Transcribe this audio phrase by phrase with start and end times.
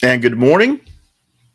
[0.00, 0.80] And good morning.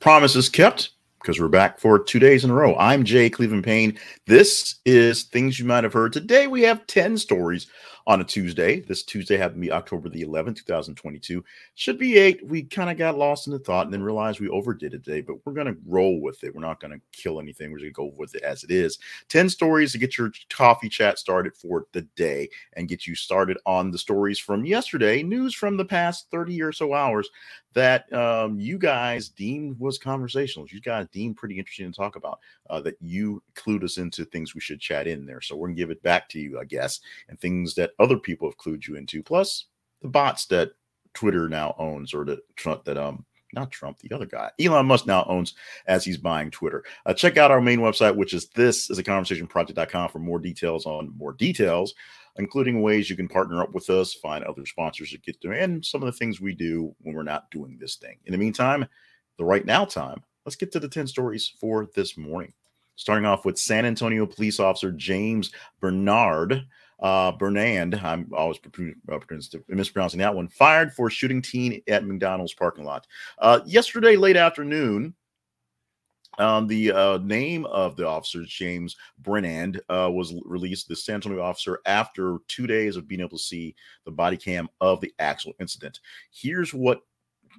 [0.02, 0.90] Promises kept
[1.22, 2.76] because we're back for two days in a row.
[2.76, 3.98] I'm Jay Cleveland Payne.
[4.28, 6.12] This is Things You Might Have Heard.
[6.12, 7.68] Today we have 10 stories
[8.06, 8.82] on a Tuesday.
[8.82, 11.44] This Tuesday happened to be October the 11th, 2022.
[11.76, 12.46] Should be eight.
[12.46, 15.22] We kind of got lost in the thought and then realized we overdid it today,
[15.22, 16.54] but we're going to roll with it.
[16.54, 17.72] We're not going to kill anything.
[17.72, 19.00] We're going to go with it as it is.
[19.30, 23.58] 10 stories to get your coffee chat started for the day and get you started
[23.66, 27.30] on the stories from yesterday, news from the past 30 or so hours
[27.74, 30.68] that um, you guys deemed was conversational.
[30.70, 32.40] You guys deemed pretty interesting to talk about.
[32.70, 35.42] Uh, that you clued us into things we should chat in there.
[35.42, 38.48] So we're gonna give it back to you, I guess, and things that other people
[38.48, 39.24] have clued you into.
[39.24, 39.66] Plus
[40.02, 40.72] the bots that
[41.14, 45.06] Twitter now owns, or that Trump that um not Trump, the other guy, Elon Musk
[45.06, 45.54] now owns
[45.86, 46.84] as he's buying Twitter.
[47.06, 50.40] Uh, check out our main website, which is this is a conversation project.com for more
[50.40, 51.94] details on more details
[52.38, 55.86] including ways you can partner up with us, find other sponsors to get there, and
[55.86, 58.18] some of the things we do when we're not doing this thing.
[58.26, 58.86] In the meantime,
[59.38, 62.54] the right now time, let's get to the 10 stories for this morning.
[62.96, 66.66] Starting off with San Antonio police officer James Bernard.
[67.00, 72.86] Uh, Bernand, I'm always uh, mispronouncing that one, fired for shooting teen at McDonald's parking
[72.86, 73.08] lot.
[73.40, 75.14] Uh, yesterday, late afternoon,
[76.40, 81.42] um, the uh, name of the officer, James Brennand, uh, was released, the San Antonio
[81.42, 85.54] officer, after two days of being able to see the body cam of the actual
[85.60, 86.00] incident.
[86.32, 87.02] Here's what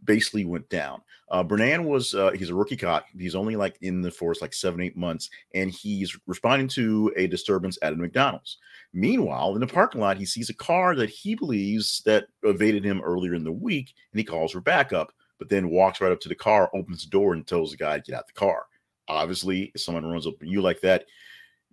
[0.04, 1.02] basically went down.
[1.30, 3.06] Uh, Brennand was uh, he's a rookie cop.
[3.18, 7.26] He's only like in the force like seven eight months, and he's responding to a
[7.26, 8.58] disturbance at a McDonald's.
[8.92, 13.00] Meanwhile, in the parking lot, he sees a car that he believes that evaded him
[13.00, 16.28] earlier in the week, and he calls for backup but then walks right up to
[16.28, 18.66] the car, opens the door, and tells the guy to get out the car.
[19.08, 21.06] Obviously, if someone runs up on you like that,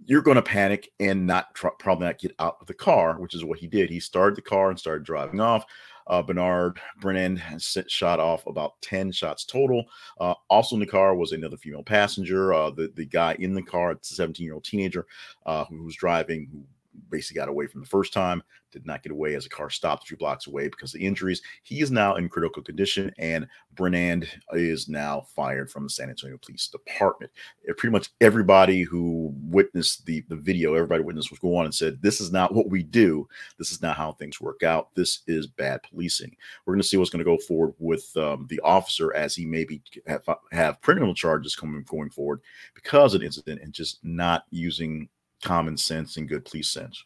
[0.05, 3.35] you're going to panic and not tr- probably not get out of the car, which
[3.35, 3.89] is what he did.
[3.89, 5.65] He started the car and started driving off.
[6.11, 7.41] Uh, Bernard Brennand
[7.87, 9.85] shot off about 10 shots total.
[10.19, 12.53] Uh, also in the car was another female passenger.
[12.53, 15.07] Uh, the, the guy in the car, it's a 17 year old teenager
[15.45, 16.65] uh, who was driving, who
[17.09, 20.03] basically got away from the first time, did not get away as a car stopped
[20.03, 21.41] a few blocks away because of the injuries.
[21.63, 26.37] He is now in critical condition, and Brennand is now fired from the San Antonio
[26.37, 27.31] Police Department.
[27.77, 32.01] Pretty much everybody who witnessed the, the video, everybody witnessed what's going on and said,
[32.01, 33.27] This is not what we do.
[33.57, 34.93] This is not how things work out.
[34.95, 36.35] This is bad policing.
[36.65, 39.45] We're going to see what's going to go forward with um, the officer as he
[39.45, 42.41] maybe have, have criminal charges coming going forward
[42.73, 45.09] because of the incident and just not using
[45.41, 47.03] common sense and good police sense.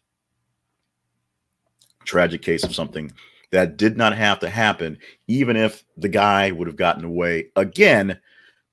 [2.04, 3.12] Tragic case of something
[3.52, 4.98] that did not have to happen,
[5.28, 7.50] even if the guy would have gotten away.
[7.56, 8.20] Again,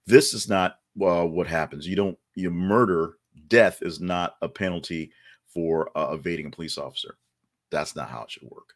[0.07, 1.87] this is not uh, what happens.
[1.87, 3.17] You don't, you murder,
[3.49, 5.13] death is not a penalty
[5.47, 7.17] for uh, evading a police officer.
[7.71, 8.75] That's not how it should work.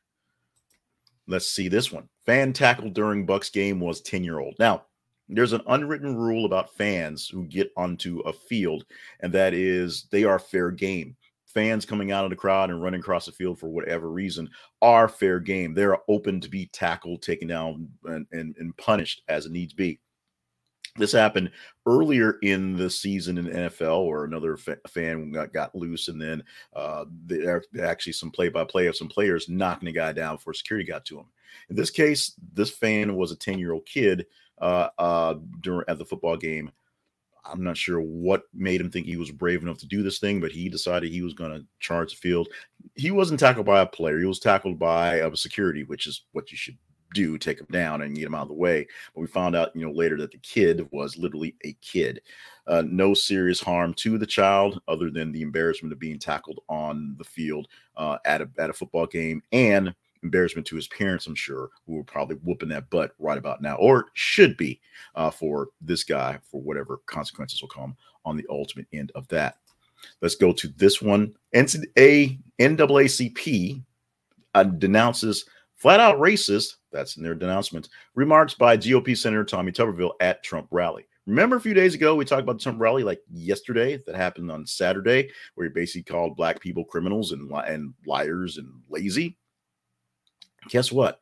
[1.27, 2.09] Let's see this one.
[2.25, 4.55] Fan tackled during Bucs game was 10 year old.
[4.59, 4.85] Now,
[5.29, 8.85] there's an unwritten rule about fans who get onto a field,
[9.21, 11.17] and that is they are fair game.
[11.47, 14.49] Fans coming out of the crowd and running across the field for whatever reason
[14.83, 15.73] are fair game.
[15.73, 19.99] They're open to be tackled, taken down, and, and, and punished as it needs be.
[20.99, 21.51] This happened
[21.87, 26.21] earlier in the season in the NFL, or another fa- fan got, got, loose, and
[26.21, 26.43] then
[26.75, 31.05] uh, there actually some play-by-play of some players knocking a guy down before security got
[31.07, 31.27] to him.
[31.69, 34.27] In this case, this fan was a ten-year-old kid
[34.59, 36.71] uh, uh, during at the football game.
[37.49, 40.41] I'm not sure what made him think he was brave enough to do this thing,
[40.41, 42.49] but he decided he was going to charge the field.
[42.97, 46.51] He wasn't tackled by a player; he was tackled by a security, which is what
[46.51, 46.77] you should
[47.15, 48.87] do take him down and get him out of the way.
[49.15, 52.21] But we found out, you know, later that the kid was literally a kid.
[52.67, 57.15] Uh, no serious harm to the child other than the embarrassment of being tackled on
[57.19, 61.35] the field uh, at a at a football game and embarrassment to his parents, I'm
[61.35, 64.81] sure, who are probably whooping that butt right about now, or should be
[65.15, 69.57] uh, for this guy for whatever consequences will come on the ultimate end of that.
[70.21, 71.35] Let's go to this one.
[71.55, 73.83] NCAA, NAACP
[74.55, 75.45] uh, denounces
[75.77, 80.69] flat out racist, that's in their denouncement, remarks by GOP Senator Tommy Tuberville at Trump
[80.71, 81.07] rally.
[81.27, 84.51] Remember a few days ago, we talked about the Trump rally like yesterday that happened
[84.51, 89.37] on Saturday, where he basically called black people criminals and, and liars and lazy?
[90.69, 91.21] Guess what?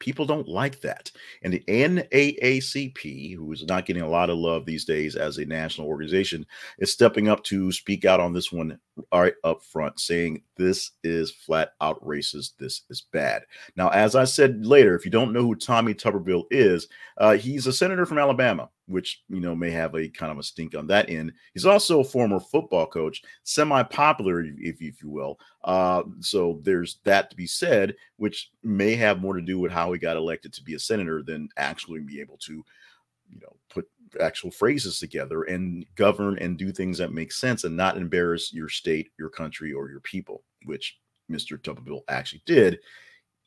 [0.00, 1.10] People don't like that.
[1.42, 5.46] And the NAACP, who is not getting a lot of love these days as a
[5.46, 6.44] national organization,
[6.78, 8.78] is stepping up to speak out on this one
[9.12, 12.56] right up front, saying this is flat out racist.
[12.58, 13.42] This is bad.
[13.76, 16.88] Now, as I said later, if you don't know who Tommy Tuberville is,
[17.18, 20.42] uh, he's a senator from Alabama, which you know may have a kind of a
[20.42, 21.32] stink on that end.
[21.52, 25.38] He's also a former football coach, semi-popular, if, if you will.
[25.64, 29.92] Uh, so there's that to be said, which may have more to do with how
[29.92, 32.64] he got elected to be a senator than actually be able to,
[33.30, 33.88] you know, put
[34.20, 38.68] actual phrases together and govern and do things that make sense and not embarrass your
[38.68, 40.98] state, your country, or your people, which
[41.30, 41.58] Mr.
[41.58, 42.80] Tuberville actually did,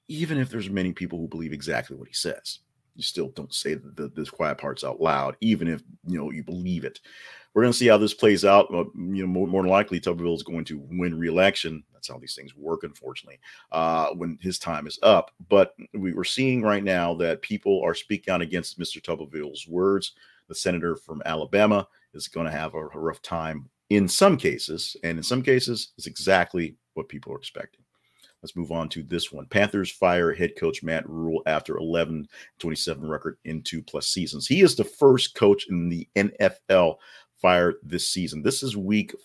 [0.08, 2.60] even if there's many people who believe exactly what he says.
[2.96, 6.32] You still don't say the, the, the quiet parts out loud, even if you know
[6.32, 7.00] you believe it.
[7.54, 8.74] We're going to see how this plays out.
[8.74, 11.84] Uh, you know, more, more than likely, Tuberville is going to win re-election.
[11.94, 13.40] That's how these things work, unfortunately,
[13.72, 15.32] uh, when his time is up.
[15.50, 19.02] But we, we're seeing right now that people are speaking out against Mr.
[19.02, 20.14] Tuberville's words
[20.48, 24.96] the senator from Alabama is going to have a, rough time in some cases.
[25.04, 27.84] And in some cases, it's exactly what people are expecting.
[28.42, 29.48] Let's move on to this one.
[29.48, 32.28] Panthers fire head coach Matt Rhule after 11
[32.60, 34.48] 27 record in two plus seasons.
[34.48, 36.98] He is the first coach in the NFL
[37.42, 38.44] fired this season.
[38.44, 39.16] This is week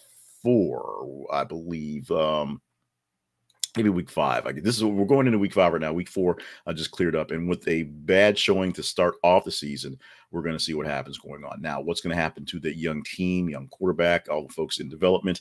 [0.42, 2.10] four, I believe.
[2.10, 2.60] Um,
[3.76, 4.46] maybe week five.
[4.46, 5.92] I, this is we're going into week five right now.
[5.92, 9.50] Week four I just cleared up, and with a bad showing to start off the
[9.50, 9.98] season,
[10.30, 11.60] we're going to see what happens going on.
[11.60, 14.88] Now, what's going to happen to the young team, young quarterback, all the folks in
[14.88, 15.40] development?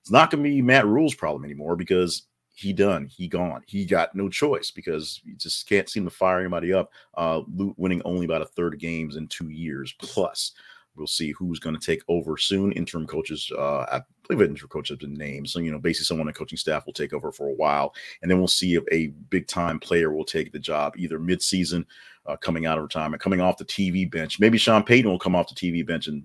[0.00, 2.22] It's not going to be Matt Rhule's problem anymore because
[2.54, 6.40] he done, he gone, he got no choice because you just can't seem to fire
[6.40, 6.90] anybody up.
[7.14, 7.42] Uh,
[7.76, 10.52] winning only about a third of games in two years plus.
[10.96, 12.72] We'll see who's going to take over soon.
[12.72, 15.48] Interim coaches, uh, believe interim coach has been named.
[15.48, 17.94] So, you know, basically someone on the coaching staff will take over for a while.
[18.22, 21.86] And then we'll see if a big time player will take the job either mid-season,
[22.26, 24.38] uh, coming out of retirement, coming off the TV bench.
[24.38, 26.22] Maybe Sean Payton will come off the TV bench and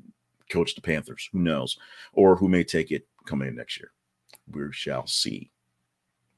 [0.49, 1.29] coach the Panthers.
[1.31, 1.77] Who knows?
[2.13, 3.91] Or who may take it coming in next year.
[4.51, 5.49] We shall see.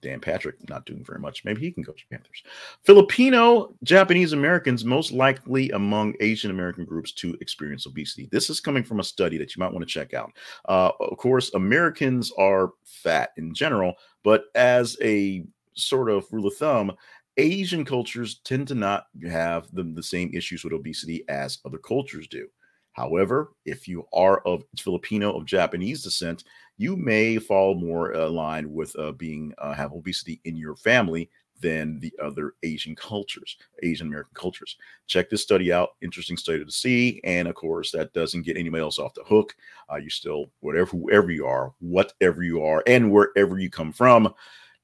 [0.06, 1.44] Dan Patrick not doing very much.
[1.44, 2.44] Maybe he can coach Panthers.
[2.84, 8.30] Filipino Japanese Americans most likely among Asian American groups to experience obesity.
[8.31, 10.31] This is coming from a study that you might want to check out.
[10.69, 15.44] Uh, of course, Americans are fat in general, but as a
[15.74, 16.92] sort of rule of thumb,
[17.38, 22.28] Asian cultures tend to not have the, the same issues with obesity as other cultures
[22.28, 22.48] do.
[22.94, 26.46] However, if you are of Filipino of Japanese descent,
[26.77, 31.30] you may fall more aligned with uh, being uh, have obesity in your family
[31.62, 34.77] than the other Asian cultures, Asian American cultures.
[35.07, 35.92] Check this study out.
[36.01, 37.22] Interesting study to see.
[37.24, 39.56] And of course, that doesn't get anybody else off the hook.
[39.92, 44.25] Uh, you still, whatever, whoever you are, whatever you are, and wherever you come from,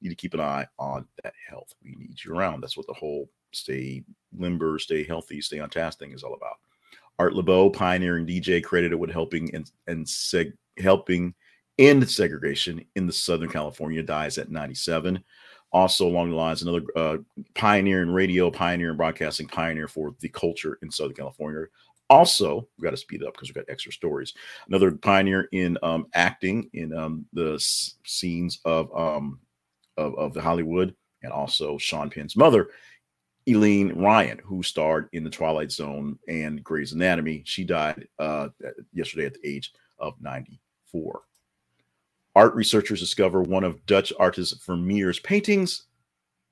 [0.00, 1.74] you need to keep an eye on that health.
[1.84, 2.62] We need you around.
[2.62, 4.02] That's what the whole stay
[4.36, 6.56] limber, stay healthy, stay on task thing is all about.
[7.18, 11.34] Art Laboe, pioneering DJ, credited with helping and and seg- helping
[11.78, 15.22] end segregation in the Southern California, dies at 97.
[15.72, 17.16] Also, along the lines, another uh,
[17.54, 21.64] pioneer in radio, pioneer in broadcasting, pioneer for the culture in Southern California.
[22.10, 24.34] Also, we've got to speed up because we've got extra stories.
[24.68, 29.40] Another pioneer in um, acting in um, the s- scenes of, um,
[29.96, 32.68] of of the Hollywood, and also Sean Penn's mother,
[33.48, 37.42] Eileen Ryan, who starred in The Twilight Zone and Grey's Anatomy.
[37.44, 38.48] She died uh,
[38.92, 41.22] yesterday at the age of 94.
[42.34, 45.84] Art researchers discover one of Dutch artist Vermeer's paintings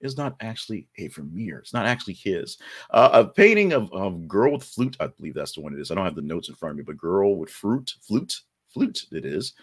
[0.01, 1.59] is not actually a Vermeer.
[1.59, 2.59] It's not actually his.
[2.91, 4.97] Uh, a painting of, of girl with flute.
[5.01, 5.91] I believe that's the one it is.
[5.91, 9.07] I don't have the notes in front of me, but girl with fruit, flute, flute.
[9.13, 9.55] It is.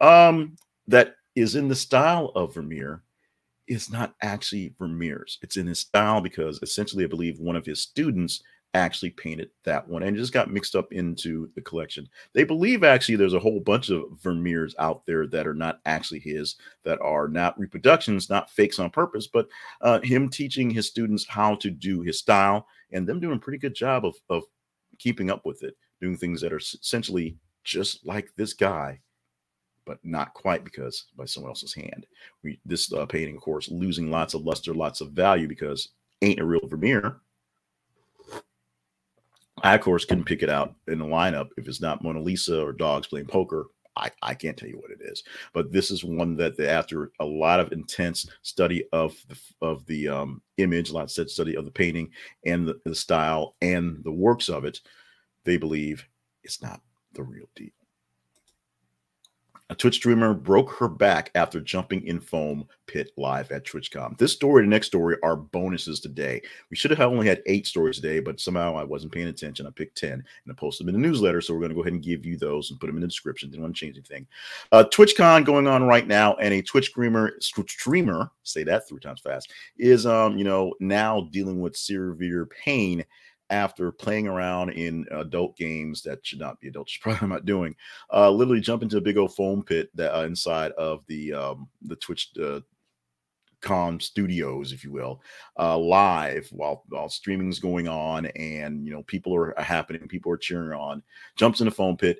[0.00, 0.56] Um,
[0.88, 3.02] that is in the style of Vermeer.
[3.66, 5.38] Is not actually Vermeer's.
[5.40, 8.42] It's in his style because essentially, I believe one of his students
[8.74, 12.08] actually painted that one and just got mixed up into the collection.
[12.32, 16.18] They believe actually there's a whole bunch of Vermeers out there that are not actually
[16.18, 19.48] his, that are not reproductions, not fakes on purpose, but
[19.80, 23.58] uh, him teaching his students how to do his style and them doing a pretty
[23.58, 24.42] good job of, of
[24.98, 29.00] keeping up with it, doing things that are essentially just like this guy.
[29.86, 32.06] But not quite because by someone else's hand.
[32.42, 35.90] We this uh, painting, of course, losing lots of luster, lots of value because
[36.22, 37.20] ain't a real Vermeer
[39.64, 42.62] I, of course, couldn't pick it out in the lineup if it's not Mona Lisa
[42.62, 43.66] or dogs playing poker.
[43.96, 47.12] I, I can't tell you what it is, but this is one that the, after
[47.20, 51.56] a lot of intense study of the of the um, image, a lot of study
[51.56, 52.10] of the painting
[52.44, 54.80] and the, the style and the works of it,
[55.44, 56.04] they believe
[56.42, 56.80] it's not
[57.14, 57.70] the real deal.
[59.74, 64.16] A Twitch streamer broke her back after jumping in foam pit live at TwitchCon.
[64.18, 66.40] This story and the next story are bonuses today.
[66.70, 69.66] We should have only had eight stories today, but somehow I wasn't paying attention.
[69.66, 71.40] I picked 10 and I posted them in the newsletter.
[71.40, 73.08] So we're going to go ahead and give you those and put them in the
[73.08, 73.50] description.
[73.50, 74.28] Didn't want to change anything.
[74.70, 79.22] Uh, TwitchCon going on right now, and a Twitch streamer, streamer, say that three times
[79.22, 83.04] fast, is um, you know, now dealing with severe pain
[83.54, 87.74] after playing around in adult games that should not be adult, she's probably not doing.
[88.12, 91.68] Uh, literally jump into a big old foam pit that uh, inside of the um,
[91.82, 92.60] the Twitch uh,
[93.60, 95.22] com studios, if you will,
[95.58, 100.36] uh, live while while streaming's going on, and you know people are happening, people are
[100.36, 101.02] cheering on.
[101.36, 102.18] Jumps in a foam pit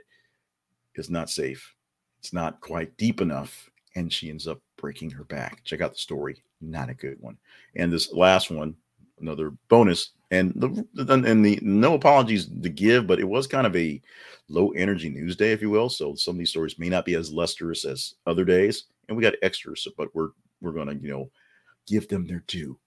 [0.95, 1.75] is not safe.
[2.21, 5.64] It's not quite deep enough, and she ends up breaking her back.
[5.64, 6.43] Check out the story.
[6.61, 7.37] Not a good one.
[7.75, 8.76] And this last one,
[9.21, 10.85] another bonus and the
[11.25, 14.00] and the no apologies to give, but it was kind of a
[14.49, 15.88] low energy news day, if you will.
[15.88, 19.23] So some of these stories may not be as lustrous as other days, and we
[19.23, 21.31] got extras, but we're we're gonna you know
[21.87, 22.78] give them their due.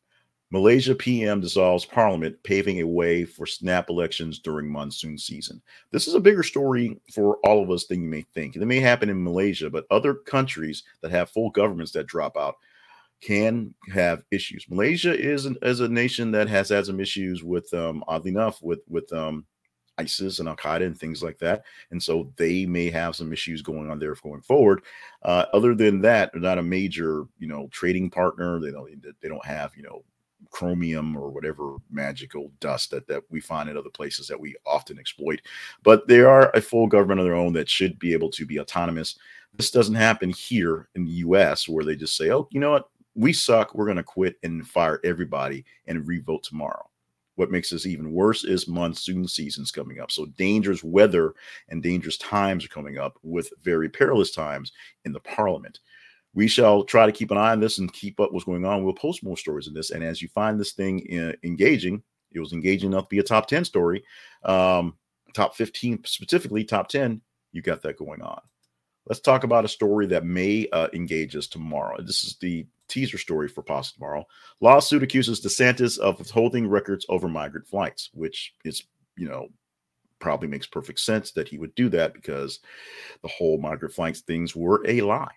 [0.49, 5.61] Malaysia PM dissolves parliament, paving a way for snap elections during monsoon season.
[5.91, 8.55] This is a bigger story for all of us than you may think.
[8.55, 12.55] It may happen in Malaysia, but other countries that have full governments that drop out
[13.21, 14.65] can have issues.
[14.69, 18.61] Malaysia is an, is a nation that has had some issues with, um, oddly enough,
[18.61, 19.45] with with um,
[19.97, 23.61] ISIS and Al Qaeda and things like that, and so they may have some issues
[23.61, 24.83] going on there going forward.
[25.23, 28.59] Uh, other than that, they're not a major, you know, trading partner.
[28.59, 28.89] They don't
[29.21, 30.03] they don't have you know
[30.51, 34.99] chromium or whatever magical dust that, that we find in other places that we often
[34.99, 35.41] exploit.
[35.83, 38.59] But they are a full government of their own that should be able to be
[38.59, 39.17] autonomous.
[39.55, 42.89] This doesn't happen here in the US where they just say, oh, you know what?
[43.17, 43.73] We suck.
[43.73, 46.87] We're going to quit and fire everybody and revote tomorrow.
[47.35, 50.11] What makes this even worse is monsoon season's coming up.
[50.11, 51.33] So dangerous weather
[51.69, 54.71] and dangerous times are coming up with very perilous times
[55.05, 55.79] in the parliament.
[56.33, 58.83] We shall try to keep an eye on this and keep up what's going on.
[58.83, 59.91] We'll post more stories in this.
[59.91, 63.23] And as you find this thing uh, engaging, it was engaging enough to be a
[63.23, 64.03] top 10 story,
[64.43, 64.95] um,
[65.33, 67.21] top 15 specifically, top 10,
[67.51, 68.41] you got that going on.
[69.07, 72.01] Let's talk about a story that may uh, engage us tomorrow.
[72.01, 74.25] This is the teaser story for Pasta tomorrow.
[74.59, 78.83] Lawsuit accuses DeSantis of withholding records over migrant flights, which is,
[79.15, 79.47] you know,
[80.19, 82.59] probably makes perfect sense that he would do that because
[83.21, 85.31] the whole migrant flights things were a lie.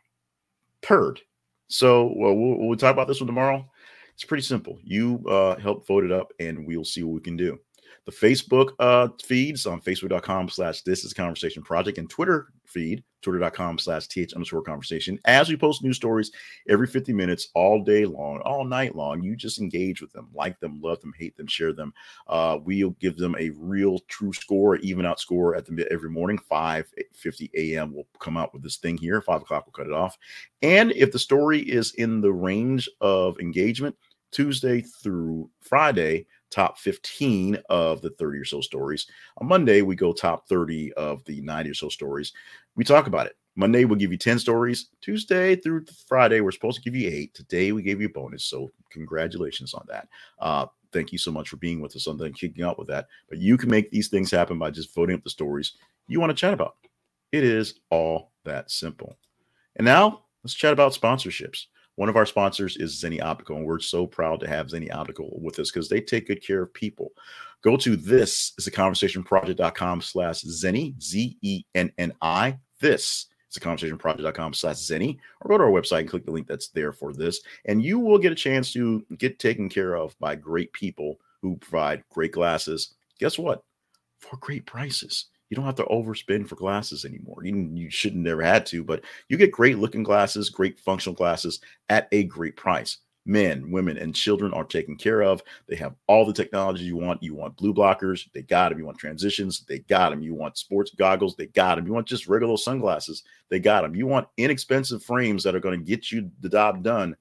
[0.82, 1.20] Third,
[1.68, 3.68] so well, we'll, talk about this one tomorrow.
[4.14, 4.78] It's pretty simple.
[4.82, 7.58] You uh, help vote it up, and we'll see what we can do
[8.06, 13.78] the Facebook uh, feeds on facebook.com slash this is conversation project and Twitter feed, twitter.com
[13.78, 15.18] slash th underscore conversation.
[15.24, 16.30] As we post new stories
[16.68, 20.58] every 50 minutes, all day long, all night long, you just engage with them, like
[20.60, 21.92] them, love them, hate them, share them.
[22.26, 26.38] Uh, we'll give them a real true score, even out score at the every morning,
[26.38, 27.92] 5 50 a.m.
[27.92, 29.20] We'll come out with this thing here.
[29.20, 30.18] Five o'clock, we'll cut it off.
[30.62, 33.96] And if the story is in the range of engagement,
[34.30, 39.06] Tuesday through Friday, top 15 of the 30 or so stories.
[39.38, 42.32] On Monday, we go top 30 of the 90 or so stories.
[42.80, 43.37] We talk about it.
[43.56, 44.88] Monday, we'll give you 10 stories.
[45.02, 47.34] Tuesday through Friday, we're supposed to give you eight.
[47.34, 48.46] Today, we gave you a bonus.
[48.46, 50.08] So, congratulations on that.
[50.38, 53.08] Uh, thank you so much for being with us on and kicking out with that.
[53.28, 55.75] But you can make these things happen by just voting up the stories
[56.08, 56.76] you want to chat about.
[57.32, 59.18] It is all that simple.
[59.76, 61.66] And now, let's chat about sponsorships.
[61.96, 65.38] One of our sponsors is Zenni Optical, and we're so proud to have Zenni Optical
[65.42, 67.10] with us because they take good care of people.
[67.62, 72.58] Go to this is a conversation project.com slash Zenni, Z E N N I.
[72.80, 76.32] This is a conversation project.com slash Zenni, or go to our website and click the
[76.32, 79.96] link that's there for this, and you will get a chance to get taken care
[79.96, 82.94] of by great people who provide great glasses.
[83.18, 83.62] Guess what?
[84.18, 87.42] For great prices you don't have to overspend for glasses anymore.
[87.44, 91.60] You, you shouldn't never had to, but you get great looking glasses, great functional glasses
[91.88, 92.99] at a great price.
[93.30, 95.40] Men, women, and children are taken care of.
[95.68, 97.22] They have all the technology you want.
[97.22, 98.80] You want blue blockers, they got them.
[98.80, 100.20] You want transitions, they got them.
[100.20, 101.87] You want sports goggles, they got them.
[101.87, 103.94] You want just regular sunglasses, they got them.
[103.94, 107.16] You want inexpensive frames that are going to get you the job done,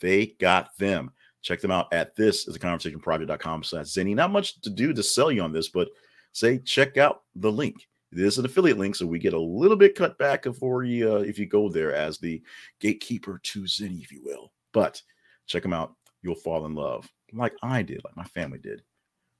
[0.00, 1.12] they got them.
[1.42, 4.16] Check them out at this is a conversation project.com slash Zenni.
[4.16, 5.90] Not much to do to sell you on this, but
[6.32, 7.86] say check out the link.
[8.10, 11.12] It is an affiliate link, so we get a little bit cut back for you
[11.12, 12.42] uh, if you go there as the
[12.80, 14.50] gatekeeper to Zenni, if you will.
[14.72, 15.00] But
[15.46, 15.94] check them out.
[16.22, 18.82] You'll fall in love, like I did, like my family did,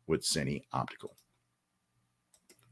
[0.07, 1.17] with Zenni Optical.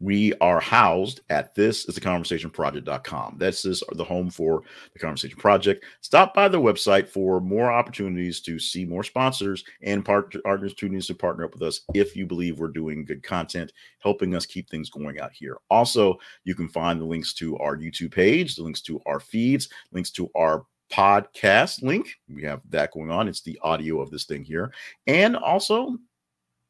[0.01, 3.37] we are housed at this is the conversation project.com.
[3.39, 4.63] This is the home for
[4.93, 5.85] the conversation project.
[6.01, 11.15] Stop by the website for more opportunities to see more sponsors and partner opportunities to
[11.15, 14.91] partner up with us if you believe we're doing good content, helping us keep things
[14.91, 15.57] going out here.
[15.71, 19.69] Also, you can find the links to our YouTube page, the links to our feeds,
[19.93, 22.09] links to our podcast link.
[22.33, 23.27] We have that going on.
[23.27, 24.73] It's the audio of this thing here,
[25.07, 25.99] and also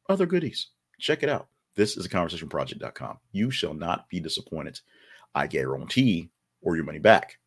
[0.09, 0.67] other goodies.
[0.99, 1.47] Check it out.
[1.75, 3.19] This is a conversationproject.com.
[3.31, 4.79] You shall not be disappointed.
[5.35, 6.29] I guarantee
[6.61, 7.37] or your money back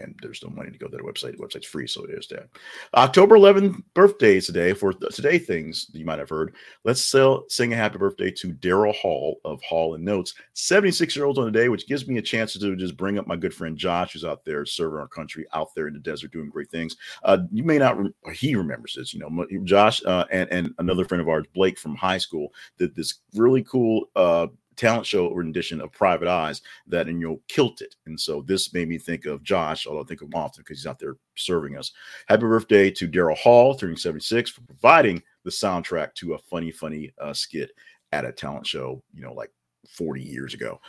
[0.00, 1.36] and there's no money to go to the website.
[1.36, 2.48] The website's free, so it is that.
[2.94, 4.72] October 11th birthday today.
[4.72, 8.94] For today things you might have heard, let's sell, sing a happy birthday to Daryl
[8.94, 12.22] Hall of Hall and Oates, 76 year old on the day, which gives me a
[12.22, 15.46] chance to just bring up my good friend Josh, who's out there serving our country
[15.52, 16.96] out there in the desert doing great things.
[17.24, 21.04] Uh, you may not, re- he remembers this, you know, Josh uh, and and another
[21.04, 24.08] friend of ours, Blake from high school, did this really cool.
[24.14, 27.96] Uh, talent show rendition of Private Eyes that and you'll kilt it.
[28.06, 30.78] And so this made me think of Josh, although I think of him often because
[30.78, 31.92] he's out there serving us.
[32.28, 37.12] Happy birthday to Daryl Hall, turning 76, for providing the soundtrack to a funny, funny
[37.20, 37.72] uh, skit
[38.12, 39.50] at a talent show, you know, like
[39.88, 40.80] 40 years ago.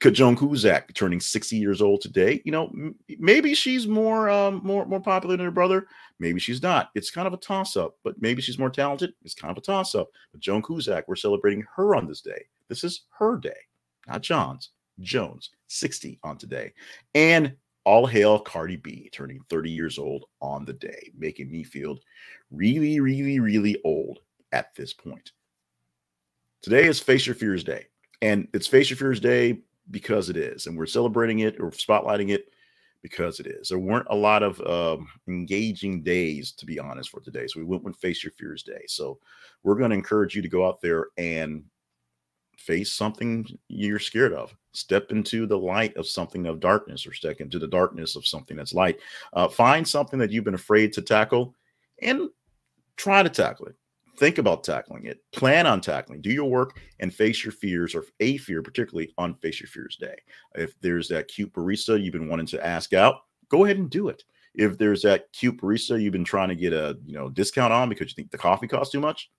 [0.00, 2.42] Joan Cusack turning 60 years old today.
[2.44, 5.86] You know, m- maybe she's more um, more more popular than her brother.
[6.18, 6.90] Maybe she's not.
[6.94, 7.96] It's kind of a toss up.
[8.04, 9.14] But maybe she's more talented.
[9.24, 10.08] It's kind of a toss up.
[10.32, 12.44] But Joan Cusack, we're celebrating her on this day.
[12.68, 13.50] This is her day,
[14.06, 14.70] not John's.
[15.00, 16.72] Jones, 60 on today.
[17.14, 17.54] And
[17.84, 21.98] all hail Cardi B, turning 30 years old on the day, making me feel
[22.50, 24.20] really, really, really old
[24.52, 25.32] at this point.
[26.62, 27.86] Today is Face Your Fears Day.
[28.22, 29.58] And it's Face Your Fears Day
[29.90, 30.66] because it is.
[30.66, 32.48] And we're celebrating it or spotlighting it
[33.02, 33.68] because it is.
[33.68, 37.46] There weren't a lot of um, engaging days, to be honest, for today.
[37.46, 38.84] So we went with Face Your Fears Day.
[38.86, 39.18] So
[39.62, 41.64] we're going to encourage you to go out there and
[42.58, 44.54] face something you're scared of.
[44.72, 48.56] Step into the light of something of darkness or step into the darkness of something
[48.56, 48.98] that's light.
[49.32, 51.54] Uh, find something that you've been afraid to tackle
[52.02, 52.28] and
[52.96, 53.76] try to tackle it
[54.16, 58.04] think about tackling it, plan on tackling, do your work, and face your fears or
[58.20, 60.16] a fear, particularly on Face Your Fears Day.
[60.54, 64.08] If there's that cute barista you've been wanting to ask out, go ahead and do
[64.08, 64.24] it.
[64.54, 67.88] If there's that cute barista you've been trying to get a you know discount on
[67.88, 69.30] because you think the coffee costs too much,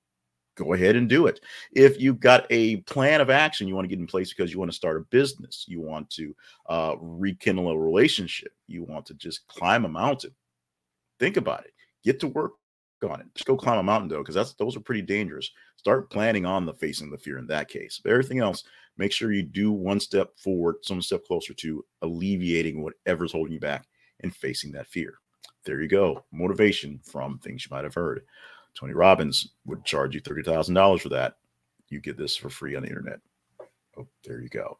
[0.55, 1.41] go ahead and do it.
[1.71, 4.59] If you've got a plan of action you want to get in place because you
[4.59, 6.35] want to start a business, you want to
[6.67, 10.31] uh, rekindle a relationship, you want to just climb a mountain,
[11.19, 11.73] think about it.
[12.03, 12.53] Get to work
[13.03, 13.27] on it.
[13.35, 15.51] Just go climb a mountain though, because that's those are pretty dangerous.
[15.77, 17.99] Start planning on the facing the fear in that case.
[18.03, 18.63] But everything else,
[18.97, 23.59] make sure you do one step forward, some step closer to alleviating whatever's holding you
[23.59, 23.85] back
[24.21, 25.15] and facing that fear.
[25.65, 26.23] There you go.
[26.31, 28.21] Motivation from things you might have heard.
[28.79, 31.37] Tony Robbins would charge you $30,000 for that.
[31.89, 33.19] You get this for free on the internet.
[33.97, 34.77] Oh, there you go.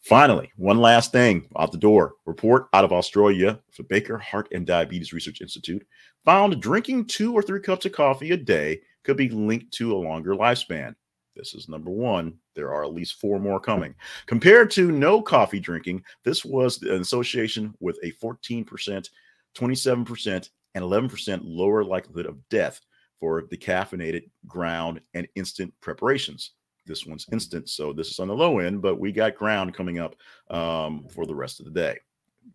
[0.00, 2.14] Finally, one last thing out the door.
[2.26, 5.86] Report out of Australia for Baker Heart and Diabetes Research Institute
[6.24, 9.96] found drinking two or three cups of coffee a day could be linked to a
[9.96, 10.94] longer lifespan.
[11.34, 12.34] This is number one.
[12.54, 13.94] There are at least four more coming.
[14.26, 19.08] Compared to no coffee drinking, this was an association with a 14%,
[19.56, 22.80] 27%, and 11% lower likelihood of death
[23.20, 26.52] for the caffeinated, ground, and instant preparations.
[26.86, 29.98] This one's instant, so this is on the low end, but we got ground coming
[29.98, 30.14] up
[30.50, 31.98] um, for the rest of the day.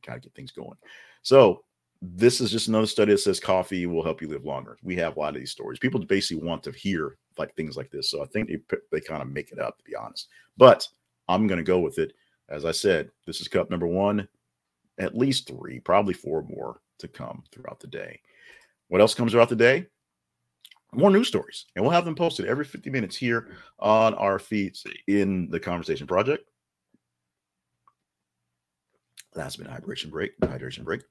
[0.06, 0.78] Got to get things going.
[1.21, 1.63] So
[2.02, 4.78] this is just another study that says coffee will help you live longer.
[4.84, 5.80] We have a lot of these stories.
[5.80, 9.21] People basically want to hear like things like this, so I think they they kind
[9.21, 10.28] of make it up to be honest.
[10.58, 10.88] But
[11.30, 12.13] I'm going to go with it.
[12.49, 14.28] As I said, this is cup number one.
[14.99, 18.19] At least three, probably four more to come throughout the day.
[18.89, 19.88] What else comes throughout the day?
[20.95, 24.86] More news stories, and we'll have them posted every 50 minutes here on our feeds
[25.08, 26.43] in the Conversation Project.
[29.36, 31.01] Last minute hydration break, hydration break.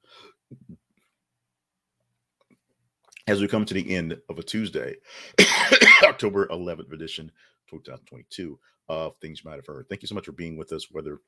[3.27, 4.95] As we come to the end of a Tuesday,
[6.03, 7.31] October 11th edition,
[7.69, 9.87] 2022 of Things You Might Have Heard.
[9.89, 11.19] Thank you so much for being with us, whether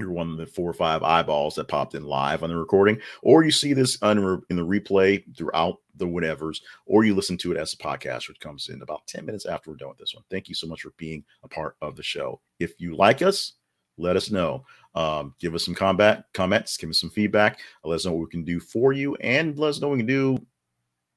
[0.00, 2.98] you're one of the four or five eyeballs that popped in live on the recording,
[3.22, 7.58] or you see this in the replay throughout the whatevers, or you listen to it
[7.58, 10.24] as a podcast, which comes in about 10 minutes after we're done with this one.
[10.30, 12.40] Thank you so much for being a part of the show.
[12.58, 13.52] If you like us,
[13.98, 14.64] let us know.
[14.94, 18.30] Um, give us some combat comments, give us some feedback, let us know what we
[18.30, 20.38] can do for you, and let us know what we can do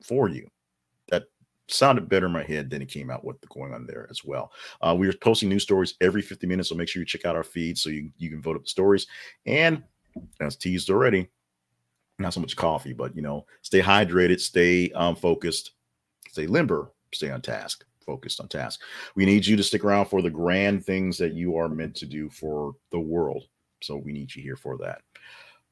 [0.03, 0.47] for you
[1.67, 4.51] sounded better in my head than it came out with going on there as well.
[4.81, 7.35] Uh, we are posting new stories every 50 minutes, so make sure you check out
[7.35, 9.07] our feed so you, you can vote up the stories.
[9.45, 9.83] And
[10.41, 11.29] as teased already,
[12.19, 15.71] not so much coffee, but you know, stay hydrated, stay um, focused,
[16.29, 17.85] stay limber, stay on task.
[18.05, 18.81] focused on task.
[19.15, 22.05] We need you to stick around for the grand things that you are meant to
[22.05, 23.45] do for the world.
[23.81, 25.01] So we need you here for that.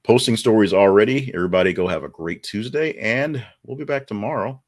[0.04, 1.32] Posting stories already.
[1.34, 4.62] Everybody go have a great Tuesday, and we'll be back tomorrow,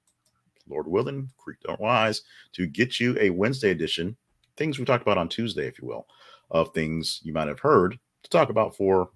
[0.67, 2.21] Lord willing, Creek Don't Wise,
[2.54, 4.17] to get you a Wednesday edition,
[4.58, 6.08] things we talked about on Tuesday, if you will,
[6.52, 9.10] of things you might have heard to talk about for,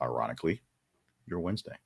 [0.00, 0.62] ironically,
[1.26, 1.76] your Wednesday.